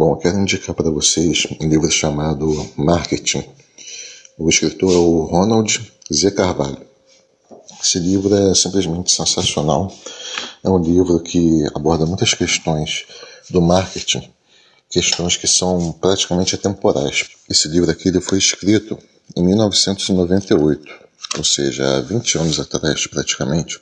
[0.00, 3.44] Bom, eu quero indicar para vocês um livro chamado Marketing.
[4.38, 6.30] O escritor é o Ronald Z.
[6.30, 6.80] Carvalho.
[7.82, 9.94] Esse livro é simplesmente sensacional.
[10.64, 13.04] É um livro que aborda muitas questões
[13.50, 14.32] do marketing,
[14.88, 17.28] questões que são praticamente atemporais.
[17.46, 18.98] Esse livro aqui ele foi escrito
[19.36, 20.94] em 1998,
[21.36, 23.78] ou seja, há 20 anos atrás praticamente.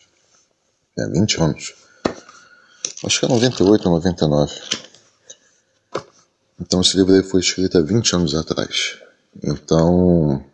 [0.98, 1.75] É, 20 anos.
[3.05, 4.88] Acho que é 98 ou 99.
[6.61, 8.98] Então esse livro foi escrito há 20 anos atrás.
[9.43, 10.44] Então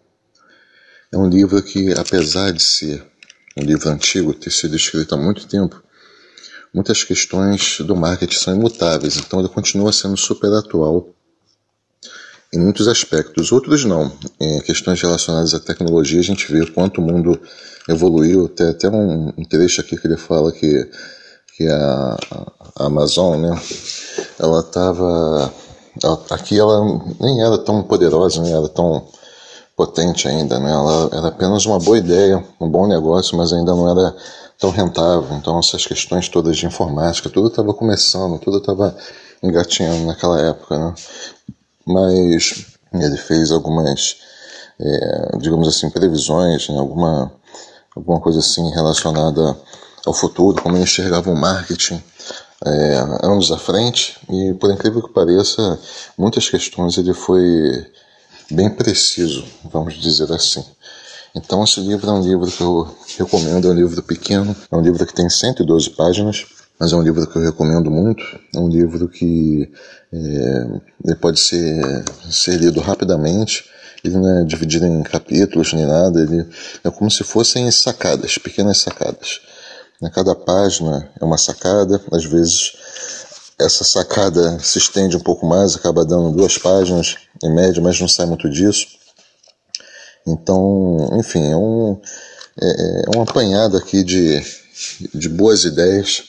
[1.10, 3.04] é um livro que, apesar de ser
[3.56, 5.82] um livro antigo, ter sido escrito há muito tempo,
[6.74, 9.16] muitas questões do marketing são imutáveis.
[9.16, 11.14] Então ele continua sendo super atual
[12.52, 13.50] em muitos aspectos.
[13.50, 14.12] Outros não.
[14.41, 17.41] Em questões relacionadas à tecnologia, a gente vê quanto o mundo
[17.88, 18.48] evoluiu.
[18.48, 20.88] Tem até um, trecho aqui que ele fala que,
[21.56, 22.16] que a,
[22.77, 23.62] a Amazon, né,
[24.38, 25.52] ela estava
[26.30, 26.82] aqui ela
[27.20, 29.06] nem era tão poderosa, nem era tão
[29.77, 30.70] potente ainda, né?
[30.70, 34.14] Ela era apenas uma boa ideia, um bom negócio, mas ainda não era
[34.58, 35.36] tão rentável.
[35.36, 38.96] Então essas questões todas de informática, tudo estava começando, tudo estava
[39.42, 40.94] engatinhando naquela época, né?
[41.86, 44.16] Mas ele fez algumas,
[44.80, 46.78] é, digamos assim, previsões, né?
[46.78, 47.30] alguma,
[47.94, 49.56] alguma coisa assim relacionada
[50.06, 52.02] ao futuro, como ele enxergava o marketing
[52.64, 55.78] é, anos à frente e, por incrível que pareça,
[56.16, 57.86] muitas questões ele foi
[58.50, 60.64] bem preciso, vamos dizer assim.
[61.34, 64.80] Então, esse livro é um livro que eu recomendo, é um livro pequeno, é um
[64.80, 66.46] livro que tem 112 páginas,
[66.78, 68.22] mas é um livro que eu recomendo muito.
[68.54, 69.68] É um livro que
[70.12, 73.64] é, pode ser, ser lido rapidamente,
[74.04, 76.46] ele não é dividido em capítulos nem nada, ele
[76.84, 79.40] é como se fossem sacadas, pequenas sacadas.
[80.05, 82.74] Né, cada página é uma sacada, às vezes
[83.58, 88.06] essa sacada se estende um pouco mais, acaba dando duas páginas em média, mas não
[88.06, 88.86] sai muito disso.
[90.27, 91.98] Então, enfim, é um,
[92.60, 94.44] é, é um apanhado aqui de,
[95.15, 96.25] de boas ideias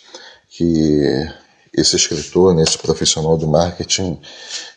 [0.50, 1.28] que
[1.74, 4.18] esse escritor, né, esse profissional do marketing,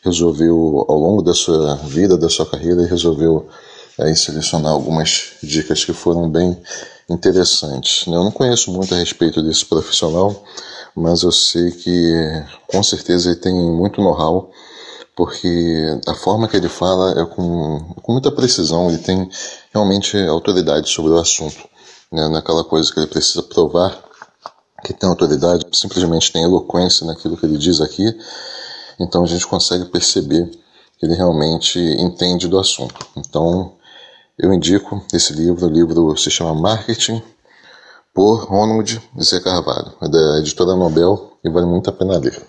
[0.03, 3.49] resolveu, ao longo da sua vida, da sua carreira, resolveu
[3.97, 6.61] aí, selecionar algumas dicas que foram bem
[7.09, 8.07] interessantes.
[8.07, 10.45] Eu não conheço muito a respeito desse profissional,
[10.95, 14.51] mas eu sei que com certeza ele tem muito know-how,
[15.17, 19.29] porque a forma que ele fala é com, com muita precisão, ele tem
[19.73, 21.69] realmente autoridade sobre o assunto.
[22.13, 22.29] Né?
[22.29, 24.09] Naquela coisa que ele precisa provar
[24.85, 28.07] que tem autoridade, simplesmente tem eloquência naquilo que ele diz aqui,
[28.99, 30.49] então a gente consegue perceber
[30.99, 33.07] que ele realmente entende do assunto.
[33.17, 33.73] Então,
[34.39, 37.23] eu indico esse livro, o livro se chama Marketing,
[38.15, 39.41] por Ronald Z.
[39.41, 42.41] Carvalho, é da editora Nobel e vale muito a pena ler.